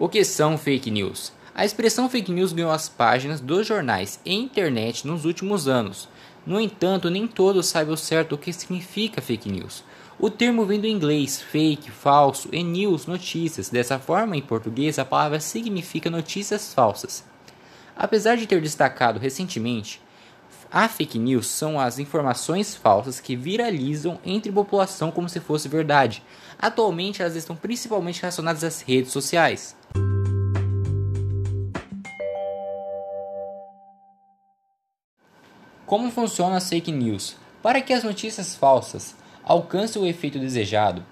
O 0.00 0.08
que 0.08 0.24
são 0.24 0.56
fake 0.56 0.90
news? 0.90 1.30
A 1.54 1.62
expressão 1.62 2.08
fake 2.08 2.32
news 2.32 2.54
ganhou 2.54 2.70
as 2.70 2.88
páginas 2.88 3.38
dos 3.38 3.66
jornais 3.66 4.18
e 4.24 4.32
internet 4.32 5.06
nos 5.06 5.26
últimos 5.26 5.68
anos. 5.68 6.08
No 6.46 6.58
entanto, 6.58 7.10
nem 7.10 7.26
todos 7.26 7.66
sabem 7.66 7.92
o 7.92 7.98
certo 7.98 8.34
o 8.34 8.38
que 8.38 8.50
significa 8.50 9.20
fake 9.20 9.52
news. 9.52 9.84
O 10.18 10.30
termo 10.30 10.64
vem 10.64 10.80
do 10.80 10.86
inglês 10.86 11.42
fake, 11.42 11.90
falso 11.90 12.48
e 12.50 12.62
news, 12.62 13.04
notícias. 13.04 13.68
Dessa 13.68 13.98
forma, 13.98 14.34
em 14.34 14.40
português, 14.40 14.98
a 14.98 15.04
palavra 15.04 15.38
significa 15.38 16.08
notícias 16.08 16.72
falsas. 16.72 17.22
Apesar 17.94 18.38
de 18.38 18.46
ter 18.46 18.62
destacado 18.62 19.18
recentemente, 19.20 20.00
a 20.72 20.88
fake 20.88 21.18
news 21.18 21.46
são 21.46 21.78
as 21.78 21.98
informações 21.98 22.74
falsas 22.74 23.20
que 23.20 23.36
viralizam 23.36 24.18
entre 24.24 24.50
a 24.50 24.54
população 24.54 25.10
como 25.10 25.28
se 25.28 25.40
fosse 25.40 25.68
verdade. 25.68 26.22
Atualmente, 26.58 27.20
elas 27.20 27.36
estão 27.36 27.54
principalmente 27.54 28.22
relacionadas 28.22 28.64
às 28.64 28.80
redes 28.80 29.12
sociais. 29.12 29.78
Como 35.90 36.08
funcionam 36.08 36.54
as 36.54 36.68
fake 36.68 36.92
news? 36.92 37.36
Para 37.60 37.80
que 37.80 37.92
as 37.92 38.04
notícias 38.04 38.54
falsas 38.54 39.16
alcancem 39.42 40.00
o 40.00 40.06
efeito 40.06 40.38
desejado, 40.38 41.04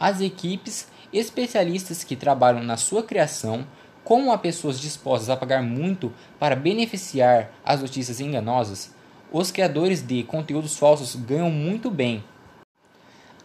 as 0.00 0.22
equipes 0.22 0.88
especialistas 1.12 2.02
que 2.02 2.16
trabalham 2.16 2.62
na 2.62 2.78
sua 2.78 3.02
criação, 3.02 3.66
como 4.02 4.32
há 4.32 4.38
pessoas 4.38 4.80
dispostas 4.80 5.28
a 5.28 5.36
pagar 5.36 5.62
muito 5.62 6.10
para 6.38 6.56
beneficiar 6.56 7.52
as 7.62 7.82
notícias 7.82 8.20
enganosas, 8.20 8.94
os 9.30 9.50
criadores 9.50 10.00
de 10.00 10.22
conteúdos 10.22 10.78
falsos 10.78 11.14
ganham 11.14 11.50
muito 11.50 11.90
bem. 11.90 12.24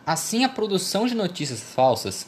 Assim, 0.05 0.45
a 0.45 0.49
produção 0.49 1.05
de 1.05 1.15
notícias 1.15 1.59
falsas 1.59 2.27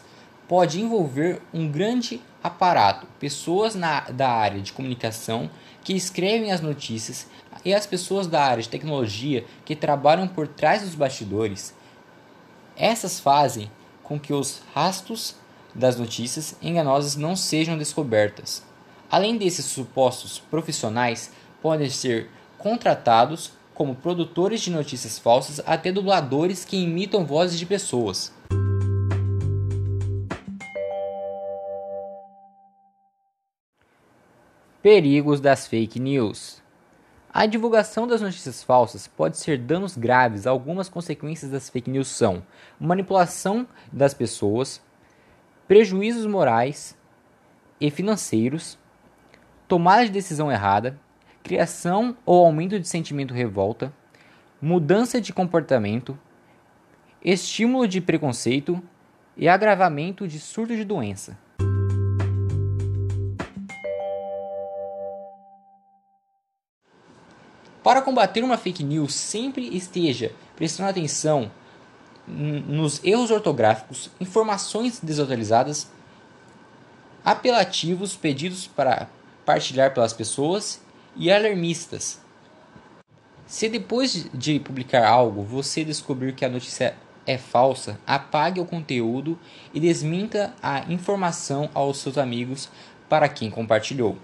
pode 0.49 0.81
envolver 0.81 1.39
um 1.53 1.71
grande 1.71 2.19
aparato, 2.43 3.05
pessoas 3.19 3.75
na, 3.75 3.99
da 4.09 4.31
área 4.31 4.59
de 4.59 4.73
comunicação 4.73 5.47
que 5.83 5.93
escrevem 5.93 6.51
as 6.51 6.59
notícias 6.59 7.27
e 7.63 7.71
as 7.71 7.85
pessoas 7.85 8.25
da 8.25 8.41
área 8.41 8.63
de 8.63 8.67
tecnologia 8.67 9.45
que 9.63 9.75
trabalham 9.75 10.27
por 10.27 10.47
trás 10.47 10.81
dos 10.81 10.95
bastidores. 10.95 11.75
Essas 12.75 13.19
fazem 13.19 13.69
com 14.01 14.19
que 14.19 14.33
os 14.33 14.63
rastros 14.73 15.35
das 15.75 15.97
notícias 15.97 16.55
enganosas 16.63 17.15
não 17.15 17.35
sejam 17.35 17.77
descobertas. 17.77 18.63
Além 19.11 19.37
desses 19.37 19.65
supostos 19.65 20.39
profissionais, 20.39 21.31
podem 21.61 21.91
ser 21.91 22.27
contratados 22.57 23.51
como 23.75 23.95
produtores 23.95 24.61
de 24.61 24.71
notícias 24.71 25.19
falsas 25.19 25.61
até 25.63 25.91
dubladores 25.91 26.65
que 26.65 26.77
imitam 26.77 27.23
vozes 27.23 27.59
de 27.59 27.67
pessoas. 27.67 28.33
Perigos 34.81 35.41
das 35.41 35.67
fake 35.67 35.99
news. 35.99 36.63
A 37.33 37.45
divulgação 37.45 38.07
das 38.07 38.21
notícias 38.21 38.63
falsas 38.63 39.09
pode 39.09 39.37
ser 39.37 39.57
danos 39.57 39.97
graves. 39.97 40.47
Algumas 40.47 40.87
consequências 40.87 41.51
das 41.51 41.69
fake 41.69 41.89
news 41.89 42.07
são 42.07 42.41
manipulação 42.79 43.67
das 43.91 44.13
pessoas, 44.13 44.81
prejuízos 45.67 46.25
morais 46.25 46.97
e 47.81 47.91
financeiros, 47.91 48.79
tomada 49.67 50.05
de 50.05 50.11
decisão 50.11 50.49
errada, 50.49 50.97
criação 51.43 52.15
ou 52.25 52.45
aumento 52.45 52.79
de 52.79 52.87
sentimento 52.87 53.33
revolta, 53.33 53.91
mudança 54.61 55.19
de 55.19 55.33
comportamento, 55.33 56.17
estímulo 57.21 57.85
de 57.85 57.99
preconceito 57.99 58.81
e 59.35 59.49
agravamento 59.49 60.25
de 60.25 60.39
surto 60.39 60.73
de 60.73 60.85
doença. 60.85 61.37
Para 67.89 68.03
combater 68.03 68.43
uma 68.43 68.55
fake 68.55 68.83
news, 68.83 69.15
sempre 69.15 69.75
esteja 69.75 70.31
prestando 70.55 70.91
atenção 70.91 71.51
nos 72.27 73.03
erros 73.03 73.31
ortográficos, 73.31 74.11
informações 74.21 74.99
desatualizadas, 75.01 75.89
apelativos 77.25 78.15
pedidos 78.15 78.67
para 78.67 79.07
partilhar 79.43 79.91
pelas 79.91 80.13
pessoas 80.13 80.79
e 81.15 81.31
alarmistas. 81.31 82.21
Se 83.47 83.67
depois 83.67 84.29
de 84.35 84.59
publicar 84.59 85.07
algo 85.07 85.41
você 85.41 85.83
descobrir 85.83 86.35
que 86.35 86.45
a 86.45 86.49
notícia 86.49 86.95
é 87.25 87.39
falsa, 87.39 87.99
apague 88.05 88.61
o 88.61 88.67
conteúdo 88.67 89.35
e 89.73 89.79
desminta 89.79 90.53
a 90.61 90.81
informação 90.93 91.71
aos 91.73 91.97
seus 91.97 92.19
amigos 92.19 92.69
para 93.09 93.27
quem 93.27 93.49
compartilhou. 93.49 94.15